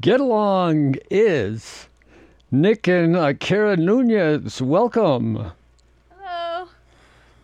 Get 0.00 0.20
Along 0.20 0.94
is 1.10 1.88
Nick 2.50 2.88
and 2.88 3.14
uh, 3.16 3.34
Kara 3.34 3.76
Nunez. 3.76 4.62
Welcome. 4.62 5.52
Hello. 6.18 6.68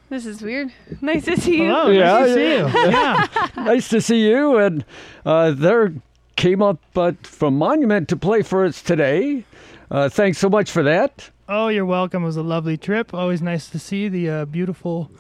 This 0.09 0.25
is 0.25 0.41
weird. 0.41 0.73
Nice 1.03 1.27
to 1.27 1.39
see 1.39 1.59
you. 1.59 1.65
Hello, 1.69 1.91
Yeah, 1.91 2.19
nice 2.21 2.29
to 2.29 2.35
see 2.35 2.49
yeah. 2.49 2.85
you. 2.85 2.91
Yeah. 2.91 3.49
nice 3.65 3.89
to 3.89 4.01
see 4.01 4.27
you. 4.29 4.57
And 4.59 4.85
uh, 5.27 5.51
there 5.51 5.93
came 6.37 6.63
up 6.63 6.81
uh, 6.97 7.13
from 7.23 7.59
Monument 7.59 8.09
to 8.09 8.17
play 8.17 8.41
for 8.43 8.65
us 8.65 8.81
today. 8.81 9.45
Uh, 9.91 10.09
thanks 10.09 10.39
so 10.39 10.49
much 10.49 10.71
for 10.71 10.83
that. 10.83 11.31
Oh, 11.49 11.69
you're 11.69 11.87
welcome. 11.87 12.25
It 12.25 12.27
was 12.27 12.37
a 12.37 12.43
lovely 12.43 12.77
trip. 12.77 13.15
Always 13.15 13.41
nice 13.41 13.69
to 13.71 13.79
see 13.79 14.09
the 14.09 14.29
uh, 14.29 14.45
beautiful 14.47 15.13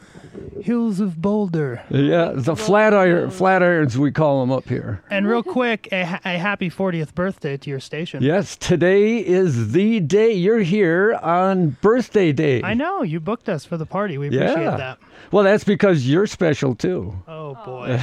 hills 0.60 0.98
of 0.98 1.22
Boulder. 1.22 1.84
Yeah, 1.88 2.32
the 2.34 2.56
flat 2.56 2.92
iron, 2.92 3.30
flat 3.30 3.62
irons 3.62 3.96
we 3.96 4.10
call 4.10 4.40
them 4.40 4.50
up 4.50 4.68
here. 4.68 5.02
And 5.08 5.28
real 5.28 5.44
quick, 5.44 5.88
a, 5.92 6.00
a 6.24 6.36
happy 6.38 6.68
40th 6.68 7.14
birthday 7.14 7.56
to 7.56 7.70
your 7.70 7.78
station. 7.78 8.24
Yes, 8.24 8.56
today 8.56 9.18
is 9.18 9.70
the 9.70 10.00
day 10.00 10.32
you're 10.32 10.58
here 10.60 11.14
on 11.22 11.70
birthday 11.80 12.32
day. 12.32 12.60
I 12.64 12.74
know 12.74 13.02
you 13.02 13.20
booked 13.20 13.48
us 13.48 13.64
for 13.64 13.76
the 13.76 13.86
party. 13.86 14.18
We 14.18 14.26
appreciate 14.26 14.62
Yeah. 14.64 14.76
that. 14.76 14.98
Well, 15.30 15.44
that's 15.44 15.64
because 15.64 16.08
you're 16.08 16.26
special 16.26 16.74
too. 16.74 17.14
Oh 17.28 17.54
boy. 17.64 18.00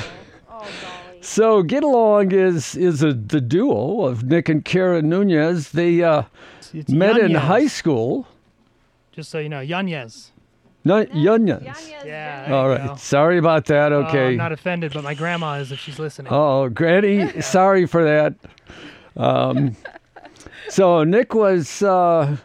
Oh, 0.49 0.49
golly. 0.49 0.67
So 1.21 1.63
Get 1.63 1.83
Along 1.85 2.33
is 2.33 2.75
is 2.75 3.01
a 3.01 3.13
the 3.13 3.39
duo 3.39 4.01
of 4.05 4.25
Nick 4.25 4.49
and 4.49 4.63
Kara 4.65 5.01
Nunez. 5.01 5.71
They 5.71 6.03
uh, 6.03 6.23
It's, 6.73 6.89
it's 6.89 6.91
met 6.91 7.17
in 7.17 7.35
high 7.35 7.67
school. 7.67 8.27
Just 9.11 9.29
so 9.29 9.39
you 9.39 9.49
know, 9.49 9.59
Yanez. 9.59 10.31
No, 10.85 11.05
Yunyas. 11.05 11.63
Yanez, 11.63 11.93
Yeah. 12.05 12.45
very 12.45 12.53
All 12.57 12.65
you 12.65 12.77
right. 12.77 12.87
go. 12.87 12.95
Sorry 12.95 13.37
about 13.37 13.65
that. 13.67 13.93
Oh, 13.93 14.03
Okay. 14.03 14.29
I'm 14.31 14.37
not 14.37 14.51
offended, 14.51 14.91
but 14.93 15.03
my 15.03 15.13
grandma 15.13 15.53
is 15.59 15.71
if 15.71 15.79
she's 15.79 15.97
listening. 15.99 16.31
Oh, 16.33 16.67
Granny, 16.69 17.41
sorry 17.41 17.85
for 17.85 18.03
that. 18.03 18.33
Um, 19.15 19.75
so 20.69 21.03
Nick 21.03 21.33
was 21.33 21.81
uh, 21.83 22.35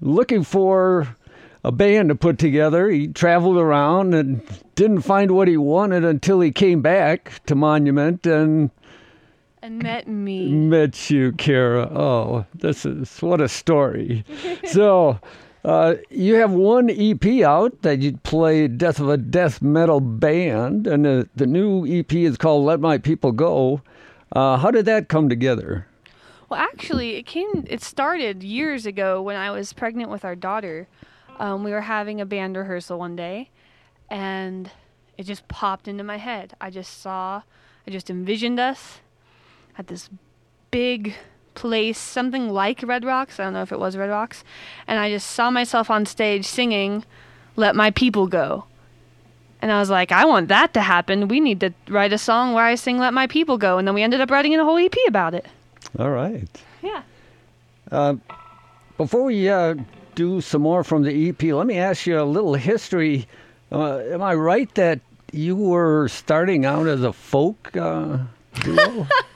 looking 0.00 0.42
for 0.42 1.06
a 1.62 1.70
band 1.70 2.08
to 2.08 2.14
put 2.14 2.38
together. 2.38 2.88
He 2.90 3.06
traveled 3.08 3.58
around 3.58 4.12
and 4.14 4.42
didn't 4.74 5.02
find 5.02 5.30
what 5.30 5.46
he 5.46 5.56
wanted 5.56 6.04
until 6.04 6.40
he 6.40 6.50
came 6.50 6.82
back 6.82 7.44
to 7.46 7.54
Monument 7.54 8.26
and 8.26 8.70
And 9.64 9.82
met 9.82 10.06
me. 10.06 10.52
met 10.52 11.08
you, 11.08 11.32
Kara. 11.32 11.90
Oh, 11.90 12.44
this 12.54 12.84
is 12.84 13.22
what 13.22 13.40
a 13.40 13.48
story. 13.48 14.22
so. 14.66 15.18
Uh, 15.64 15.94
you 16.10 16.34
have 16.34 16.50
one 16.50 16.90
EP 16.90 17.42
out 17.42 17.80
that 17.80 18.00
you 18.00 18.18
play 18.18 18.68
Death 18.68 19.00
of 19.00 19.08
a 19.08 19.16
Death 19.16 19.62
Metal 19.62 19.98
Band, 19.98 20.86
and 20.86 21.06
the, 21.06 21.26
the 21.34 21.46
new 21.46 21.86
EP 21.86 22.12
is 22.12 22.36
called 22.36 22.66
Let 22.66 22.80
My 22.80 22.98
People 22.98 23.32
Go. 23.32 23.80
Uh, 24.32 24.58
how 24.58 24.70
did 24.70 24.84
that 24.84 25.08
come 25.08 25.30
together? 25.30 25.86
Well, 26.50 26.60
actually, 26.60 27.16
it 27.16 27.24
came. 27.24 27.64
It 27.66 27.80
started 27.80 28.42
years 28.42 28.84
ago 28.84 29.22
when 29.22 29.36
I 29.36 29.50
was 29.50 29.72
pregnant 29.72 30.10
with 30.10 30.22
our 30.26 30.36
daughter. 30.36 30.86
Um, 31.38 31.64
we 31.64 31.70
were 31.70 31.80
having 31.80 32.20
a 32.20 32.26
band 32.26 32.58
rehearsal 32.58 32.98
one 32.98 33.16
day, 33.16 33.48
and 34.10 34.70
it 35.16 35.22
just 35.22 35.48
popped 35.48 35.88
into 35.88 36.04
my 36.04 36.18
head. 36.18 36.52
I 36.60 36.68
just 36.68 37.00
saw, 37.00 37.40
I 37.86 37.90
just 37.90 38.10
envisioned 38.10 38.60
us 38.60 39.00
at 39.78 39.88
this 39.88 40.08
big 40.70 41.14
place, 41.54 41.98
something 41.98 42.48
like 42.48 42.82
Red 42.82 43.04
Rocks. 43.04 43.38
I 43.38 43.44
don't 43.44 43.52
know 43.52 43.62
if 43.62 43.72
it 43.72 43.78
was 43.78 43.96
Red 43.96 44.10
Rocks, 44.10 44.44
and 44.86 44.98
I 44.98 45.10
just 45.10 45.30
saw 45.30 45.50
myself 45.50 45.90
on 45.90 46.06
stage 46.06 46.46
singing, 46.46 47.04
"Let 47.56 47.76
My 47.76 47.90
People 47.90 48.26
Go." 48.26 48.64
And 49.62 49.72
I 49.72 49.78
was 49.78 49.88
like, 49.88 50.12
I 50.12 50.26
want 50.26 50.48
that 50.48 50.74
to 50.74 50.82
happen. 50.82 51.26
We 51.28 51.40
need 51.40 51.60
to 51.60 51.72
write 51.88 52.12
a 52.12 52.18
song 52.18 52.52
where 52.52 52.64
I 52.64 52.74
sing 52.74 52.98
"Let 52.98 53.14
My 53.14 53.26
People 53.26 53.56
Go," 53.56 53.78
and 53.78 53.86
then 53.88 53.94
we 53.94 54.02
ended 54.02 54.20
up 54.20 54.30
writing 54.30 54.54
a 54.58 54.64
whole 54.64 54.78
EP 54.78 54.94
about 55.08 55.34
it. 55.34 55.46
All 55.98 56.10
right. 56.10 56.48
Yeah. 56.82 57.02
Uh, 57.90 58.16
before 58.96 59.24
we 59.24 59.48
uh, 59.48 59.74
do 60.14 60.40
some 60.40 60.62
more 60.62 60.84
from 60.84 61.02
the 61.02 61.28
EP, 61.28 61.42
let 61.42 61.66
me 61.66 61.78
ask 61.78 62.06
you 62.06 62.20
a 62.20 62.24
little 62.24 62.54
history. 62.54 63.26
Uh, 63.70 63.98
am 63.98 64.22
I 64.22 64.34
right 64.34 64.72
that 64.74 65.00
you 65.32 65.56
were 65.56 66.08
starting 66.08 66.64
out 66.64 66.86
as 66.86 67.02
a 67.02 67.12
folk 67.12 67.76
uh, 67.76 68.18
duo? 68.60 69.06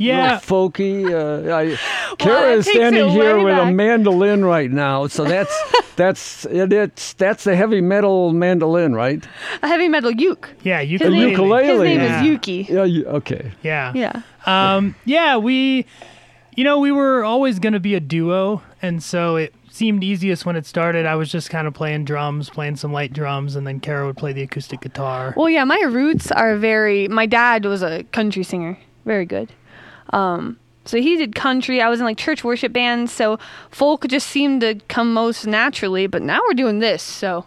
yeah. 0.00 0.34
Little 0.34 0.70
folky. 0.70 1.04
Uh, 1.10 1.54
I, 1.54 2.14
Kara 2.18 2.40
that 2.48 2.58
is 2.58 2.64
takes 2.66 2.76
standing 2.76 3.08
here 3.10 3.36
way 3.38 3.44
with 3.44 3.58
a 3.58 3.70
mandolin 3.70 4.44
right 4.44 4.70
now, 4.70 5.06
so 5.06 5.24
that's 5.24 5.54
that's 5.96 6.44
it, 6.46 6.72
it's 6.72 7.12
that's 7.14 7.44
the 7.44 7.54
heavy 7.54 7.80
metal 7.80 8.32
mandolin, 8.32 8.94
right? 8.94 9.24
A 9.62 9.68
heavy 9.68 9.88
metal 9.88 10.10
uke. 10.10 10.50
Yeah. 10.62 10.80
His 10.82 10.92
Ukulele. 11.00 11.18
name, 11.20 11.28
ukulele. 11.30 11.66
his 11.66 11.80
name 11.80 12.00
Yeah. 12.00 12.20
is 12.20 12.26
Yuki. 12.26 12.66
Yeah. 12.68 12.84
You, 12.84 13.04
okay. 13.06 13.52
Yeah. 13.62 13.92
Yeah. 13.94 14.22
Um, 14.46 14.94
yeah, 15.04 15.36
we, 15.36 15.84
you 16.56 16.64
know, 16.64 16.78
we 16.78 16.90
were 16.90 17.22
always 17.24 17.58
going 17.58 17.74
to 17.74 17.80
be 17.80 17.94
a 17.94 18.00
duo, 18.00 18.62
and 18.80 19.02
so 19.02 19.36
it 19.36 19.54
seemed 19.70 20.02
easiest 20.02 20.46
when 20.46 20.56
it 20.56 20.64
started. 20.66 21.04
I 21.06 21.14
was 21.14 21.30
just 21.30 21.50
kind 21.50 21.68
of 21.68 21.74
playing 21.74 22.06
drums, 22.06 22.48
playing 22.48 22.76
some 22.76 22.92
light 22.92 23.12
drums, 23.12 23.54
and 23.54 23.66
then 23.66 23.80
Kara 23.80 24.06
would 24.06 24.16
play 24.16 24.32
the 24.32 24.42
acoustic 24.42 24.80
guitar. 24.80 25.34
Well, 25.36 25.50
yeah, 25.50 25.64
my 25.64 25.80
roots 25.88 26.32
are 26.32 26.56
very. 26.56 27.06
My 27.08 27.26
dad 27.26 27.66
was 27.66 27.82
a 27.82 28.02
country 28.04 28.42
singer, 28.42 28.78
very 29.04 29.26
good. 29.26 29.52
Um, 30.12 30.58
so 30.84 30.98
he 31.00 31.16
did 31.16 31.34
country. 31.34 31.80
I 31.80 31.88
was 31.88 32.00
in 32.00 32.06
like 32.06 32.16
church 32.18 32.42
worship 32.42 32.72
bands, 32.72 33.12
so 33.12 33.38
folk 33.70 34.06
just 34.08 34.26
seemed 34.28 34.60
to 34.62 34.76
come 34.88 35.12
most 35.12 35.46
naturally. 35.46 36.06
But 36.06 36.22
now 36.22 36.40
we're 36.48 36.54
doing 36.54 36.78
this, 36.80 37.02
so 37.02 37.44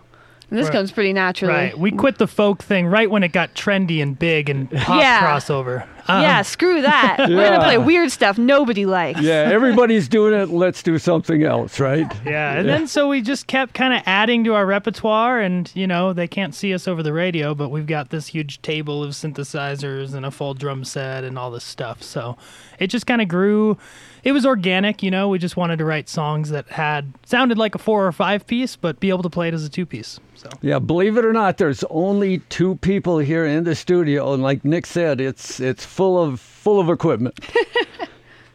this 0.50 0.66
Right. 0.66 0.74
comes 0.74 0.92
pretty 0.92 1.14
naturally. 1.14 1.54
Right. 1.54 1.78
We 1.78 1.92
quit 1.92 2.20
the 2.20 2.28
folk 2.28 2.62
thing 2.64 2.86
right 2.88 3.10
when 3.10 3.24
it 3.24 3.32
got 3.32 3.56
trendy 3.56 4.02
and 4.02 4.18
big 4.18 4.50
and 4.50 4.70
pop 4.72 5.00
Yeah. 5.02 5.22
crossover. 5.28 5.86
Um, 6.08 6.22
yeah, 6.22 6.42
screw 6.42 6.82
that. 6.82 7.18
We're 7.30 7.50
gonna 7.50 7.64
play 7.64 7.78
weird 7.78 8.12
stuff 8.12 8.38
nobody 8.38 8.86
likes. 8.86 9.22
Yeah. 9.22 9.50
Everybody's 9.52 10.08
doing 10.08 10.34
it. 10.34 10.50
Let's 10.50 10.84
do 10.84 10.98
something 10.98 11.44
else, 11.44 11.80
right? 11.80 12.12
Yeah, 12.26 12.54
and 12.54 12.68
then 12.68 12.88
so 12.88 13.10
we 13.10 13.22
just 13.22 13.48
kept 13.48 13.74
kind 13.74 13.94
of 13.94 14.02
adding 14.06 14.44
to 14.46 14.54
our 14.56 14.66
repertoire, 14.66 15.40
and 15.40 15.70
you 15.76 15.86
know 15.88 16.14
they 16.14 16.28
can't 16.28 16.56
see 16.56 16.74
us 16.74 16.88
over 16.88 17.04
the 17.04 17.14
radio, 17.14 17.54
but 17.54 17.70
we've 17.70 17.86
got 17.86 18.10
this 18.10 18.28
huge 18.28 18.62
table 18.62 19.04
of 19.04 19.12
synthesizers 19.12 20.14
and 20.14 20.26
a 20.26 20.32
full 20.32 20.54
drum 20.54 20.84
set 20.84 21.24
and 21.24 21.38
all 21.38 21.52
this 21.52 21.64
stuff. 21.64 22.02
So 22.02 22.38
it 22.80 22.88
just 22.88 23.06
kind 23.06 23.22
of 23.22 23.28
grew. 23.28 23.78
It 24.24 24.32
was 24.32 24.46
organic, 24.46 25.04
you 25.04 25.12
know. 25.12 25.28
We 25.28 25.38
just 25.38 25.58
wanted 25.58 25.78
to 25.80 25.86
write 25.86 26.08
songs 26.08 26.50
that 26.50 26.68
had 26.70 27.14
sounded 27.26 27.58
like 27.58 27.76
a 27.76 27.78
four 27.78 28.08
or 28.08 28.12
five 28.14 28.48
piece, 28.48 28.78
but 28.78 29.00
be 29.02 29.10
able 29.10 29.24
to 29.24 29.30
play 29.30 29.50
it 29.50 29.54
as 29.54 29.66
a 29.66 29.70
two 29.70 29.86
piece. 29.86 30.20
So 30.36 30.50
Yeah, 30.62 30.80
believe 30.80 31.18
it 31.18 31.26
or 31.26 31.34
not, 31.34 31.58
there's 31.58 31.84
only 31.90 32.40
two 32.50 32.76
people 32.78 33.18
here 33.20 33.46
in 33.46 33.66
the 33.66 33.76
studio, 33.76 34.34
and 34.34 34.42
like 34.42 34.64
Nick 34.64 34.86
said, 34.86 35.20
it's 35.20 35.60
it's 35.60 35.86
full 35.94 36.22
of 36.22 36.40
full 36.40 36.80
of 36.80 36.90
equipment. 36.90 37.40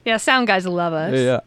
Yeah, 0.04 0.16
sound 0.16 0.46
guys 0.46 0.66
love 0.66 0.94
us. 0.94 1.12
yeah. 1.14 1.40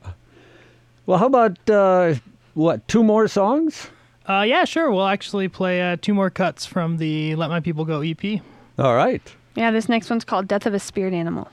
Well, 1.08 1.18
how 1.18 1.26
about 1.26 1.68
uh, 1.68 2.16
what? 2.54 2.88
Two 2.88 3.04
more 3.04 3.28
songs? 3.28 3.90
uh, 4.30 4.46
yeah, 4.48 4.66
sure. 4.66 4.92
We'll 4.92 5.08
actually 5.08 5.48
play 5.48 5.82
uh, 5.82 5.98
two 6.00 6.14
more 6.14 6.30
cuts 6.30 6.68
from 6.68 6.98
the 6.98 7.34
"Let 7.36 7.50
My 7.50 7.60
People 7.60 7.86
Go" 7.86 8.04
E 8.04 8.12
EP. 8.12 8.42
All 8.78 8.96
right. 8.96 9.22
Yeah, 9.56 9.72
this 9.72 9.90
next 9.90 10.12
one's 10.12 10.24
called 10.24 10.48
Death 10.48 10.68
of 10.68 10.76
a 10.76 10.80
Spirit 10.80 11.14
Animal. 11.14 11.48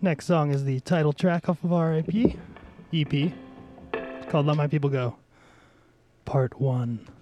Next 0.00 0.26
song 0.26 0.52
is 0.52 0.64
the 0.64 0.78
title 0.78 1.12
track 1.12 1.48
off 1.48 1.64
of 1.64 1.72
our 1.72 1.94
EP. 1.94 2.36
EP. 2.94 3.32
Called 4.28 4.46
Let 4.46 4.56
My 4.56 4.68
People 4.68 4.90
Go. 4.90 5.16
Part 6.24 6.60
1. 6.60 7.17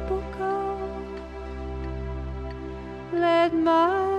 People 0.00 0.24
go. 0.38 0.78
Let 3.12 3.52
my 3.52 4.09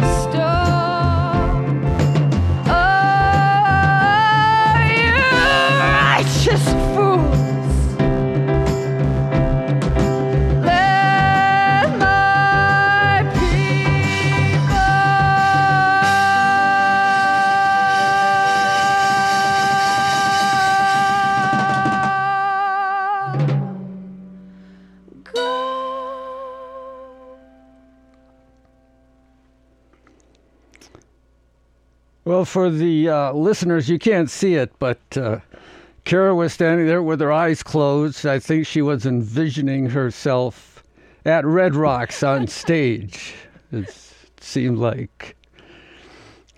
storm. 0.00 0.47
For 32.48 32.70
the 32.70 33.08
uh, 33.08 33.32
listeners, 33.32 33.88
you 33.88 33.98
can't 33.98 34.30
see 34.30 34.54
it, 34.54 34.72
but 34.78 35.00
uh, 35.16 35.38
Kara 36.04 36.34
was 36.34 36.52
standing 36.52 36.86
there 36.86 37.02
with 37.02 37.20
her 37.20 37.30
eyes 37.30 37.62
closed. 37.62 38.26
I 38.26 38.38
think 38.38 38.66
she 38.66 38.82
was 38.82 39.04
envisioning 39.04 39.90
herself 39.90 40.82
at 41.24 41.44
Red 41.44 41.74
Rocks 41.74 42.22
on 42.22 42.46
stage. 42.62 43.34
It 43.70 43.94
seemed 44.40 44.78
like 44.78 45.36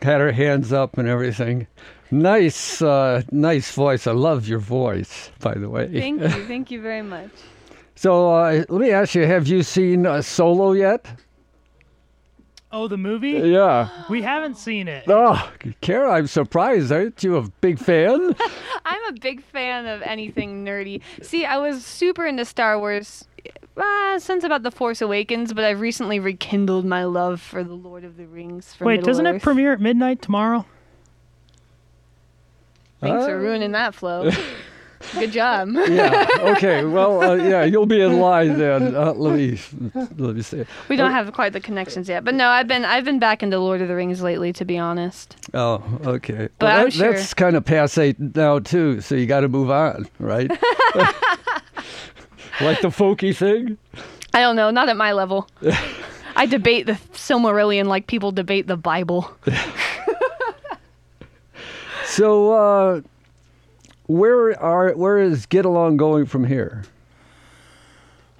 had 0.02 0.20
her 0.20 0.32
hands 0.32 0.72
up 0.72 0.96
and 0.96 1.08
everything. 1.08 1.66
Nice, 2.10 2.80
uh, 2.80 3.22
nice 3.30 3.72
voice. 3.72 4.06
I 4.06 4.12
love 4.12 4.48
your 4.48 4.58
voice, 4.58 5.30
by 5.40 5.54
the 5.54 5.68
way. 5.68 5.88
Thank 5.92 6.22
you. 6.22 6.28
Thank 6.46 6.70
you 6.70 6.80
very 6.80 7.02
much. 7.02 7.30
So 7.96 8.32
uh, 8.32 8.64
let 8.68 8.80
me 8.80 8.90
ask 8.90 9.14
you: 9.14 9.26
Have 9.26 9.46
you 9.46 9.62
seen 9.62 10.06
a 10.06 10.22
Solo 10.22 10.72
yet? 10.72 11.06
Oh, 12.72 12.86
the 12.86 12.96
movie? 12.96 13.30
Yeah. 13.30 13.88
We 14.08 14.22
haven't 14.22 14.56
seen 14.56 14.86
it. 14.86 15.04
Oh, 15.08 15.50
Kara, 15.80 16.12
I'm 16.12 16.28
surprised. 16.28 16.92
Aren't 16.92 17.22
you 17.24 17.36
a 17.36 17.42
big 17.60 17.80
fan? 17.80 18.34
I'm 18.84 19.04
a 19.08 19.12
big 19.20 19.42
fan 19.42 19.86
of 19.86 20.02
anything 20.02 20.64
nerdy. 20.64 21.02
See, 21.20 21.44
I 21.44 21.58
was 21.58 21.84
super 21.84 22.26
into 22.26 22.44
Star 22.44 22.78
Wars 22.78 23.26
uh, 23.76 24.18
since 24.20 24.44
about 24.44 24.62
The 24.62 24.70
Force 24.70 25.00
Awakens, 25.02 25.52
but 25.52 25.64
I've 25.64 25.80
recently 25.80 26.20
rekindled 26.20 26.84
my 26.84 27.02
love 27.04 27.40
for 27.40 27.64
The 27.64 27.74
Lord 27.74 28.04
of 28.04 28.16
the 28.16 28.26
Rings. 28.26 28.72
For 28.74 28.84
Wait, 28.84 28.98
Middle 28.98 29.06
doesn't 29.06 29.26
it 29.26 29.42
premiere 29.42 29.72
at 29.72 29.80
midnight 29.80 30.22
tomorrow? 30.22 30.64
Thanks 33.00 33.24
Uh, 33.24 33.28
for 33.28 33.38
ruining 33.40 33.72
that 33.72 33.94
flow. 33.96 34.30
Good 35.14 35.32
job. 35.32 35.70
yeah. 35.88 36.26
Okay. 36.40 36.84
Well, 36.84 37.22
uh, 37.22 37.34
yeah, 37.34 37.64
you'll 37.64 37.86
be 37.86 38.00
in 38.02 38.20
line 38.20 38.58
then. 38.58 38.94
Uh, 38.94 39.12
let 39.14 39.34
me 39.36 39.58
let 40.18 40.36
me 40.36 40.42
see. 40.42 40.64
We 40.88 40.96
don't 40.96 41.10
have 41.12 41.32
quite 41.32 41.52
the 41.54 41.60
connections 41.60 42.08
yet, 42.08 42.22
but 42.24 42.34
no, 42.34 42.48
I've 42.48 42.68
been 42.68 42.84
I've 42.84 43.04
been 43.04 43.18
back 43.18 43.42
into 43.42 43.58
Lord 43.58 43.80
of 43.80 43.88
the 43.88 43.94
Rings 43.94 44.20
lately, 44.22 44.52
to 44.52 44.64
be 44.64 44.76
honest. 44.76 45.36
Oh, 45.54 45.82
okay. 46.04 46.48
But 46.58 46.66
well, 46.66 46.84
that- 46.84 46.92
sure- 46.92 47.12
that's 47.14 47.32
kind 47.34 47.56
of 47.56 47.64
passe 47.64 48.14
now 48.18 48.58
too. 48.58 49.00
So 49.00 49.14
you 49.14 49.26
got 49.26 49.40
to 49.40 49.48
move 49.48 49.70
on, 49.70 50.06
right? 50.18 50.50
like 52.60 52.80
the 52.82 52.88
folky 52.90 53.34
thing. 53.34 53.78
I 54.34 54.40
don't 54.40 54.54
know, 54.56 54.70
not 54.70 54.88
at 54.88 54.96
my 54.96 55.12
level. 55.12 55.48
I 56.36 56.46
debate 56.46 56.86
the 56.86 56.92
Silmarillion 57.12 57.86
like 57.86 58.06
people 58.06 58.30
debate 58.32 58.66
the 58.68 58.76
Bible. 58.76 59.30
So, 62.06 62.52
uh, 62.52 63.00
where 64.10 64.60
are 64.60 64.92
where 64.94 65.18
is 65.18 65.46
Get 65.46 65.64
Along 65.64 65.96
going 65.96 66.26
from 66.26 66.44
here? 66.44 66.82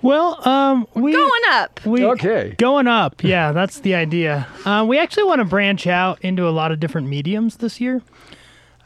Well, 0.02 0.46
um, 0.48 0.86
we 0.94 1.12
Going 1.12 1.42
up. 1.50 1.84
we 1.84 2.04
Okay. 2.06 2.54
going 2.58 2.86
up. 2.86 3.22
Yeah, 3.22 3.52
that's 3.52 3.80
the 3.80 3.94
idea. 3.94 4.46
Um, 4.64 4.88
we 4.88 4.98
actually 4.98 5.24
want 5.24 5.40
to 5.40 5.44
branch 5.44 5.86
out 5.86 6.18
into 6.22 6.48
a 6.48 6.50
lot 6.50 6.72
of 6.72 6.80
different 6.80 7.06
mediums 7.08 7.56
this 7.56 7.80
year. 7.82 8.00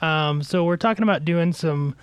Um, 0.02 0.42
so 0.42 0.64
we're 0.64 0.76
talking 0.76 1.04
about 1.04 1.24
doing 1.24 1.52
some 1.52 1.94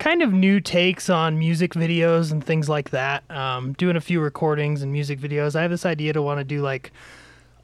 kind 0.00 0.20
of 0.20 0.32
new 0.32 0.58
takes 0.60 1.08
on 1.08 1.38
music 1.38 1.74
videos 1.74 2.32
and 2.32 2.44
things 2.44 2.68
like 2.68 2.90
that. 2.90 3.22
Um, 3.30 3.72
doing 3.74 3.94
a 3.96 4.00
few 4.00 4.20
recordings 4.20 4.82
and 4.82 4.90
music 4.92 5.20
videos. 5.20 5.54
I 5.54 5.62
have 5.62 5.70
this 5.70 5.86
idea 5.86 6.12
to 6.12 6.20
want 6.20 6.40
to 6.40 6.44
do 6.44 6.60
like 6.60 6.90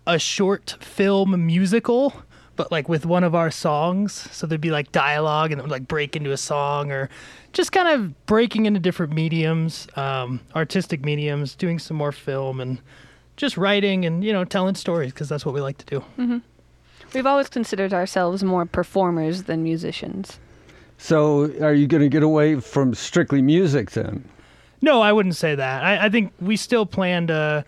a 0.06 0.20
short 0.20 0.76
film 0.80 1.46
musical, 1.46 2.14
but 2.56 2.70
like 2.70 2.88
with 2.88 3.06
one 3.06 3.24
of 3.24 3.34
our 3.34 3.50
songs. 3.50 4.12
So 4.32 4.46
there'd 4.46 4.60
be 4.60 4.70
like 4.70 4.92
dialogue 4.92 5.52
and 5.52 5.58
it 5.58 5.62
would 5.62 5.70
like 5.70 5.88
break 5.88 6.16
into 6.16 6.32
a 6.32 6.36
song 6.36 6.90
or 6.92 7.08
just 7.52 7.72
kind 7.72 7.88
of 7.88 8.26
breaking 8.26 8.66
into 8.66 8.80
different 8.80 9.12
mediums, 9.12 9.88
um, 9.96 10.40
artistic 10.54 11.04
mediums, 11.04 11.54
doing 11.54 11.78
some 11.78 11.96
more 11.96 12.12
film 12.12 12.60
and 12.60 12.80
just 13.36 13.56
writing 13.56 14.04
and, 14.04 14.22
you 14.22 14.32
know, 14.32 14.44
telling 14.44 14.74
stories 14.74 15.12
because 15.12 15.28
that's 15.28 15.46
what 15.46 15.54
we 15.54 15.60
like 15.60 15.78
to 15.78 15.86
do. 15.86 16.00
Mm-hmm. 16.18 16.38
We've 17.14 17.26
always 17.26 17.48
considered 17.48 17.92
ourselves 17.92 18.44
more 18.44 18.66
performers 18.66 19.44
than 19.44 19.62
musicians. 19.62 20.38
So, 20.98 21.50
are 21.62 21.72
you 21.72 21.86
going 21.86 22.02
to 22.02 22.10
get 22.10 22.22
away 22.22 22.60
from 22.60 22.94
strictly 22.94 23.40
music 23.40 23.92
then? 23.92 24.28
No, 24.82 25.00
I 25.00 25.12
wouldn't 25.12 25.36
say 25.36 25.54
that. 25.54 25.82
I, 25.82 26.06
I 26.06 26.08
think 26.10 26.32
we 26.40 26.56
still 26.56 26.84
plan 26.86 27.26
to 27.28 27.64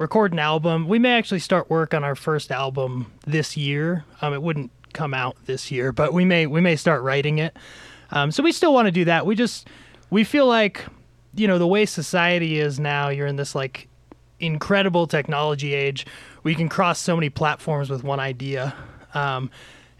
record 0.00 0.32
an 0.32 0.38
album. 0.38 0.88
We 0.88 0.98
may 0.98 1.16
actually 1.16 1.40
start 1.40 1.70
work 1.70 1.94
on 1.94 2.02
our 2.02 2.16
first 2.16 2.50
album 2.50 3.12
this 3.26 3.56
year. 3.56 4.04
Um, 4.22 4.32
it 4.32 4.42
wouldn't 4.42 4.72
come 4.94 5.14
out 5.14 5.36
this 5.44 5.70
year, 5.70 5.92
but 5.92 6.12
we 6.12 6.24
may 6.24 6.46
we 6.46 6.60
may 6.60 6.74
start 6.74 7.02
writing 7.02 7.38
it. 7.38 7.56
Um, 8.10 8.32
so 8.32 8.42
we 8.42 8.50
still 8.50 8.72
want 8.72 8.86
to 8.86 8.92
do 8.92 9.04
that. 9.04 9.26
We 9.26 9.36
just 9.36 9.68
we 10.10 10.24
feel 10.24 10.46
like 10.46 10.84
you 11.36 11.46
know 11.46 11.58
the 11.58 11.66
way 11.66 11.86
society 11.86 12.58
is 12.58 12.80
now. 12.80 13.10
You're 13.10 13.28
in 13.28 13.36
this 13.36 13.54
like 13.54 13.86
incredible 14.40 15.06
technology 15.06 15.74
age 15.74 16.06
you 16.48 16.54
can 16.54 16.68
cross 16.68 16.98
so 16.98 17.14
many 17.14 17.28
platforms 17.28 17.90
with 17.90 18.02
one 18.02 18.20
idea. 18.20 18.74
Um, 19.12 19.50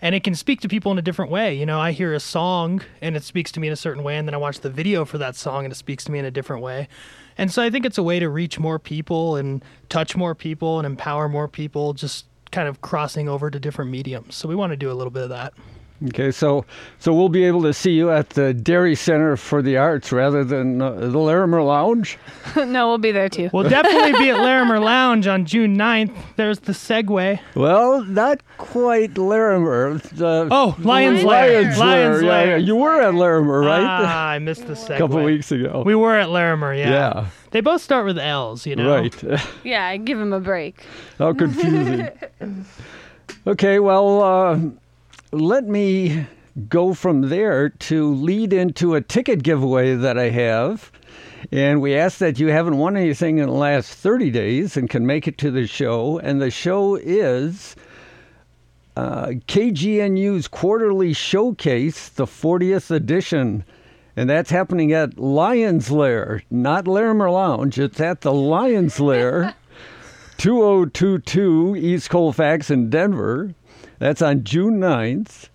and 0.03 0.15
it 0.15 0.25
can 0.25 0.35
speak 0.35 0.63
to 0.63 0.69
people 0.69 0.91
in 0.93 0.99
a 0.99 1.03
different 1.03 1.31
way. 1.31 1.55
You 1.55 1.67
know, 1.67 1.79
I 1.79 1.93
hear 1.93 2.15
a 2.15 2.21
song 2.21 2.81
and 3.03 3.17
it 3.17 3.23
speaks 3.23 3.53
to 3.53 3.61
me 3.61 3.67
in 3.67 3.73
a 3.73 3.77
certain 3.77 4.03
way, 4.03 4.17
and 4.17 4.27
then 4.27 4.35
I 4.35 4.39
watch 4.39 4.61
the 4.61 4.71
video 4.71 5.05
for 5.05 5.19
that 5.19 5.37
song 5.37 5.65
and 5.65 5.73
it 5.73 5.77
speaks 5.77 6.05
to 6.05 6.13
me 6.13 6.19
in 6.19 6.25
a 6.25 6.31
different 6.31 6.63
way. 6.63 6.89
And 7.41 7.51
so 7.51 7.63
I 7.63 7.71
think 7.71 7.87
it's 7.87 7.97
a 7.97 8.03
way 8.03 8.19
to 8.19 8.29
reach 8.29 8.59
more 8.59 8.79
people 8.79 9.37
and 9.37 9.65
touch 9.89 10.15
more 10.15 10.35
people 10.35 10.79
and 10.79 10.85
empower 10.85 11.27
more 11.27 11.49
people, 11.49 11.95
just 11.95 12.27
kind 12.51 12.69
of 12.69 12.83
crossing 12.83 13.31
over 13.31 13.51
to 13.51 13.59
different 13.59 13.91
mediums. 13.91 14.37
So 14.37 14.47
we 14.47 14.55
want 14.55 14.73
to 14.73 14.77
do 14.77 14.93
a 14.93 14.93
little 14.93 15.11
bit 15.11 15.23
of 15.23 15.31
that. 15.31 15.55
Okay, 16.09 16.31
so 16.31 16.65
so 16.99 17.13
we'll 17.13 17.29
be 17.29 17.45
able 17.45 17.61
to 17.65 17.75
see 17.75 17.91
you 17.93 18.11
at 18.11 18.31
the 18.31 18.55
Dairy 18.55 18.95
Center 18.95 19.37
for 19.37 19.61
the 19.61 19.77
Arts 19.77 20.11
rather 20.13 20.43
than 20.45 20.81
uh, 20.81 20.93
the 20.93 21.19
Larimer 21.19 21.63
Lounge. 21.63 22.17
no, 22.57 22.89
we'll 22.89 22.97
be 22.97 23.13
there 23.13 23.29
too. 23.29 23.51
We'll 23.53 23.69
definitely 23.69 24.13
be 24.13 24.31
at 24.31 24.39
Larimer 24.41 24.79
Lounge 24.81 25.27
on 25.27 25.45
June 25.45 25.77
9th. 25.77 26.17
There's 26.37 26.61
the 26.61 26.73
segue. 26.73 27.39
Well, 27.55 28.03
not 28.05 28.41
quite 28.57 29.19
Larimer. 29.19 29.99
The 29.99 30.49
Oh, 30.51 30.75
Lion's 30.79 31.23
Lair. 31.23 31.61
Lions 31.65 31.79
Lion's 31.79 32.23
Lair. 32.23 32.47
Yeah, 32.47 32.51
yeah. 32.53 32.57
You 32.57 32.77
were 32.77 33.01
at 33.03 33.15
Larimer, 33.15 33.61
right? 33.61 33.85
Ah, 33.85 34.29
I 34.31 34.39
missed 34.39 34.67
the 34.67 34.73
segue. 34.75 34.95
a 34.95 34.99
couple 34.99 35.23
weeks 35.23 35.53
ago. 35.53 35.83
We 35.85 35.95
were 35.95 36.17
at 36.17 36.31
Larimer, 36.31 36.73
yeah. 36.75 36.91
yeah, 36.91 37.27
They 37.51 37.61
both 37.61 37.83
start 37.83 38.07
with 38.07 38.17
L's, 38.19 38.65
you 38.67 38.75
know? 38.75 38.91
right. 38.95 39.23
Yeah, 39.65 39.95
give 39.99 40.19
him 40.19 40.33
a 40.33 40.41
break. 40.41 40.83
How 41.19 41.35
confusing. 41.35 42.09
okay, 43.47 43.79
well, 43.79 44.23
uh, 44.23 44.59
let 45.33 45.65
me 45.65 46.27
go 46.69 46.95
from 46.95 47.29
there 47.29 47.69
to 47.69 48.15
lead 48.15 48.53
into 48.53 48.95
a 48.95 49.01
ticket 49.01 49.43
giveaway 49.43 49.95
that 49.95 50.19
I 50.19 50.31
have. 50.31 50.91
And 51.53 51.81
we 51.81 51.95
ask 51.95 52.19
that 52.19 52.39
you 52.39 52.49
haven't 52.49 52.77
won 52.77 52.97
anything 52.97 53.39
in 53.39 53.47
the 53.47 53.55
last 53.55 53.93
30 53.95 54.31
days 54.31 54.77
and 54.77 54.91
can 54.91 55.07
make 55.07 55.27
it 55.27 55.39
to 55.39 55.51
the 55.51 55.67
show. 55.67 56.19
And 56.19 56.41
the 56.41 56.51
show 56.51 56.97
is 56.97 57.77
uh, 58.97 59.29
KGNU's 59.49 60.49
quarterly 60.49 61.13
showcase, 61.13 62.09
the 62.09 62.27
40th 62.27 62.91
edition. 62.91 63.65
And 64.17 64.29
that's 64.29 64.51
happening 64.51 64.93
at 64.93 65.19
Lions 65.19 65.91
Lair, 65.91 66.43
not 66.51 66.87
Larimer 66.87 67.31
Lounge. 67.31 67.79
It's 67.79 68.01
at 68.01 68.21
the 68.21 68.33
Lions 68.33 69.01
Lair. 69.01 69.55
2022 70.41 71.77
East 71.77 72.09
Colfax 72.09 72.71
in 72.71 72.89
Denver. 72.89 73.55
That's 74.01 74.23
on 74.23 74.45
June 74.45 74.81
9th, 74.81 75.51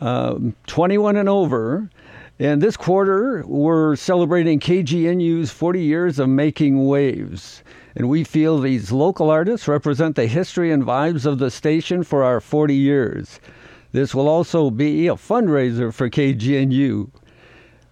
um, 0.00 0.54
21 0.68 1.16
and 1.16 1.28
over. 1.28 1.90
And 2.38 2.62
this 2.62 2.76
quarter, 2.76 3.44
we're 3.46 3.96
celebrating 3.96 4.60
KGNU's 4.60 5.50
40 5.50 5.82
years 5.82 6.20
of 6.20 6.28
making 6.28 6.86
waves. 6.86 7.64
And 7.96 8.08
we 8.08 8.22
feel 8.22 8.60
these 8.60 8.92
local 8.92 9.28
artists 9.28 9.66
represent 9.66 10.14
the 10.14 10.28
history 10.28 10.70
and 10.70 10.84
vibes 10.84 11.26
of 11.26 11.40
the 11.40 11.50
station 11.50 12.04
for 12.04 12.22
our 12.22 12.40
40 12.40 12.74
years. 12.74 13.40
This 13.90 14.14
will 14.14 14.28
also 14.28 14.70
be 14.70 15.08
a 15.08 15.14
fundraiser 15.14 15.92
for 15.92 16.08
KGNU. 16.08 17.10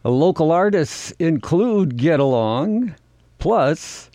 Uh, 0.05 0.11
Local 0.11 0.53
artists 0.53 1.11
include 1.19 1.97
Get 1.97 2.21
Along, 2.21 2.95
plus 3.41 4.11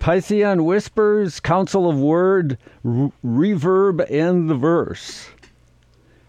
Python 0.00 0.64
Whispers, 0.64 1.38
Council 1.40 1.88
of 1.88 1.98
Word, 2.00 2.58
R- 2.84 3.12
Reverb, 3.24 4.10
and 4.10 4.48
the 4.50 4.54
Verse. 4.54 5.28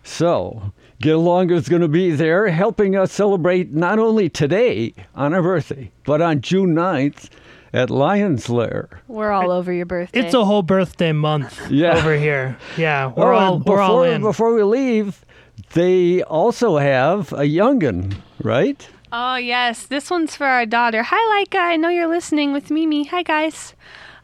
So, 0.04 0.74
Get 1.01 1.16
Along 1.16 1.50
is 1.51 1.68
going 1.70 1.82
to 1.82 1.88
be 1.88 2.12
there 2.12 2.50
helping 2.50 2.96
us 2.96 3.12
celebrate 3.12 3.72
not 3.74 3.98
only 3.98 4.30
today 4.30 4.94
on 5.16 5.34
our 5.34 5.42
birthday, 5.42 5.90
but 6.06 6.22
on 6.22 6.42
June 6.42 6.75
9th 6.75 7.30
at 7.74 7.90
Lions 7.90 8.50
Lair. 8.50 9.01
We're 9.08 9.32
all 9.32 9.50
over 9.51 9.72
your 9.72 9.86
birthday. 9.88 10.20
It's 10.20 10.34
a 10.36 10.44
whole 10.46 10.62
birthday 10.63 11.13
month 11.13 11.60
Yeah. 11.72 11.98
over 11.98 12.16
here. 12.16 12.58
Yeah, 12.78 13.08
we're 13.16 13.34
Oh, 13.34 13.38
all 13.38 13.56
and 13.56 13.66
we're 13.66 13.80
all 13.80 14.01
before- 14.01 14.08
in. 14.13 14.22
Before 14.22 14.54
we 14.54 14.63
leave, 14.63 15.25
they 15.74 16.22
also 16.24 16.78
have 16.78 17.32
a 17.32 17.44
youngin, 17.48 18.16
right? 18.44 18.88
Oh 19.13 19.36
yes, 19.36 19.88
this 19.88 20.10
one's 20.10 20.38
for 20.38 20.46
our 20.46 20.65
daughter. 20.65 21.03
Hi, 21.03 21.44
Leica. 21.46 21.60
I 21.60 21.75
know 21.75 21.89
you're 21.89 22.08
listening 22.08 22.53
with 22.53 22.72
Mimi. 22.72 23.03
Hi, 23.06 23.24
guys. 23.24 23.75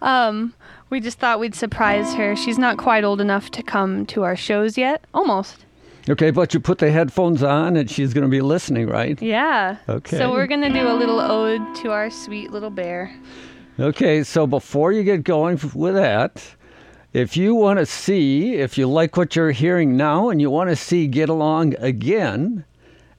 Um, 0.01 0.53
we 0.89 1.01
just 1.01 1.19
thought 1.19 1.41
we'd 1.41 1.55
surprise 1.55 2.13
her. 2.13 2.37
She's 2.37 2.57
not 2.57 2.77
quite 2.77 3.03
old 3.03 3.19
enough 3.19 3.51
to 3.51 3.63
come 3.63 4.05
to 4.05 4.23
our 4.23 4.37
shows 4.37 4.77
yet. 4.77 5.03
Almost. 5.13 5.65
Okay, 6.09 6.31
but 6.31 6.53
you 6.53 6.61
put 6.61 6.77
the 6.77 6.89
headphones 6.89 7.43
on 7.43 7.75
and 7.75 7.91
she's 7.91 8.13
going 8.13 8.23
to 8.23 8.29
be 8.29 8.39
listening, 8.39 8.87
right? 8.87 9.21
Yeah. 9.21 9.75
Okay. 9.89 10.17
So 10.17 10.31
we're 10.31 10.47
gonna 10.47 10.71
do 10.71 10.87
a 10.87 10.93
little 10.95 11.19
ode 11.19 11.75
to 11.77 11.91
our 11.91 12.09
sweet 12.09 12.51
little 12.51 12.69
bear. 12.69 13.13
Okay, 13.77 14.23
so 14.23 14.47
before 14.47 14.93
you 14.93 15.03
get 15.03 15.25
going 15.25 15.59
with 15.75 15.95
that, 15.95 16.41
if 17.11 17.35
you 17.35 17.55
want 17.55 17.79
to 17.79 17.85
see, 17.85 18.55
if 18.55 18.77
you 18.77 18.87
like 18.87 19.17
what 19.17 19.35
you're 19.35 19.51
hearing 19.51 19.97
now 19.97 20.29
and 20.29 20.39
you 20.39 20.49
want 20.49 20.69
to 20.69 20.77
see 20.77 21.07
Get 21.07 21.27
Along 21.27 21.75
again 21.79 22.63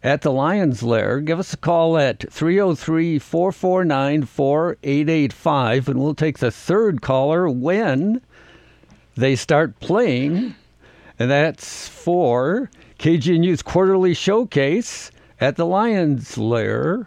at 0.08 0.22
the 0.22 0.32
Lions 0.32 0.82
Lair, 0.82 1.20
give 1.20 1.38
us 1.38 1.52
a 1.52 1.58
call 1.58 1.98
at 1.98 2.32
303 2.32 3.18
449 3.18 4.24
4885 4.24 5.86
and 5.86 6.00
we'll 6.00 6.14
take 6.14 6.38
the 6.38 6.50
third 6.50 7.02
caller 7.02 7.46
when 7.46 8.22
they 9.16 9.36
start 9.36 9.78
playing. 9.80 10.54
And 11.18 11.30
that's 11.30 11.88
for 11.88 12.70
KGNU's 12.98 13.60
quarterly 13.60 14.14
showcase 14.14 15.10
at 15.42 15.56
the 15.56 15.66
Lions 15.66 16.38
Lair, 16.38 17.06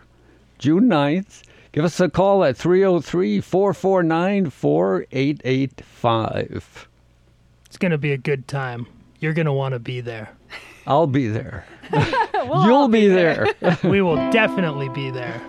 June 0.60 0.88
9th. 0.88 1.42
Give 1.72 1.84
us 1.84 2.00
a 2.00 2.08
call 2.08 2.44
at 2.44 2.56
303 2.56 3.42
449 3.42 4.52
4885. 4.52 6.88
It's 7.66 7.78
gonna 7.78 7.98
be 7.98 8.12
a 8.12 8.18
good 8.18 8.48
time. 8.48 8.86
You're 9.20 9.34
gonna 9.34 9.56
want 9.56 9.74
to 9.74 9.80
be 9.80 10.02
there. 10.02 10.30
I'll 10.86 11.08
be 11.08 11.28
there. 11.28 11.66
You'll 12.66 12.88
be 12.88 13.08
there. 13.08 13.48
we 13.84 14.02
will 14.02 14.18
definitely 14.32 14.90
be 14.90 15.10
there. 15.10 15.42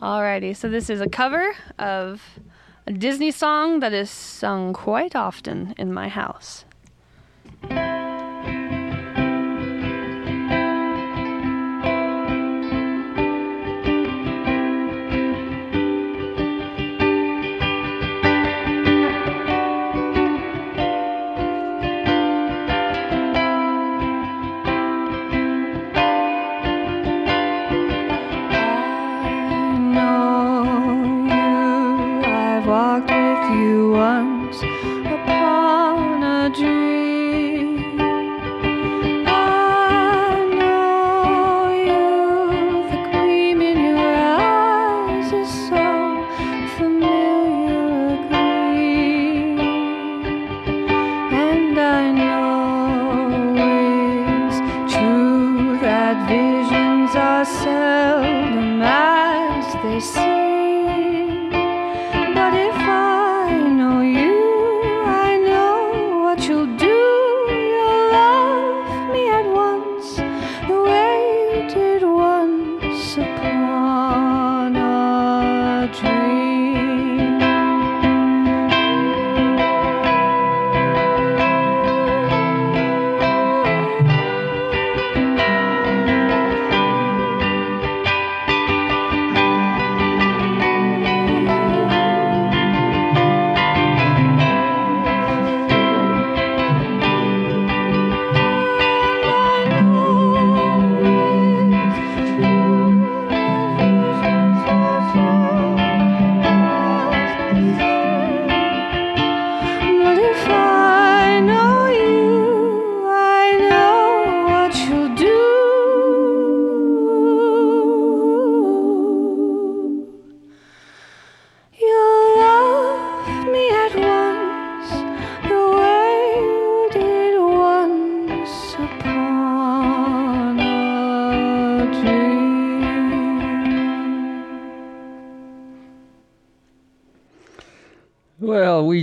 Alrighty. 0.00 0.56
So 0.56 0.68
this 0.68 0.88
is 0.88 1.00
a 1.00 1.08
cover 1.08 1.54
of 1.78 2.22
a 2.86 2.92
Disney 2.92 3.30
song 3.30 3.80
that 3.80 3.92
is 3.92 4.10
sung 4.10 4.72
quite 4.72 5.14
often 5.14 5.74
in 5.76 5.92
my 5.92 6.08
house. 6.08 6.64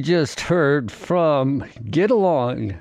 Just 0.07 0.39
heard 0.39 0.89
from 0.89 1.65
Get 1.91 2.09
Along. 2.09 2.77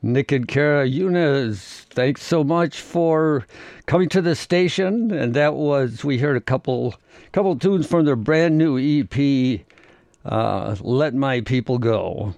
Nick 0.00 0.32
and 0.32 0.48
Kara 0.48 0.86
Yunus, 0.86 1.82
thanks 1.90 2.22
so 2.22 2.42
much 2.42 2.80
for 2.80 3.46
coming 3.84 4.08
to 4.08 4.22
the 4.22 4.34
station. 4.34 5.10
And 5.10 5.34
that 5.34 5.52
was 5.52 6.02
we 6.02 6.16
heard 6.16 6.38
a 6.38 6.40
couple 6.40 6.94
couple 7.32 7.56
tunes 7.56 7.86
from 7.86 8.06
their 8.06 8.16
brand 8.16 8.56
new 8.56 8.78
EP, 8.78 9.66
uh, 10.24 10.74
"Let 10.80 11.14
My 11.14 11.42
People 11.42 11.76
Go." 11.76 12.36